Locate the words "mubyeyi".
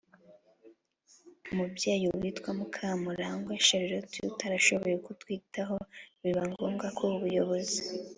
1.55-2.07